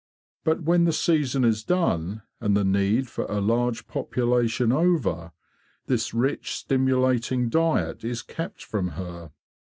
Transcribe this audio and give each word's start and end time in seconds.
But 0.43 0.63
when 0.63 0.85
the 0.85 0.93
season 0.93 1.43
is 1.45 1.63
done, 1.63 2.23
and 2.39 2.57
the 2.57 2.63
need 2.63 3.07
for 3.07 3.25
a 3.25 3.39
large 3.39 3.85
population 3.87 4.71
over, 4.71 5.31
this 5.85 6.11
rich 6.11 6.53
stimulating 6.55 7.49
diet 7.49 8.03
is 8.03 8.23
kept 8.23 8.63
from 8.63 8.87
her. 8.97 9.29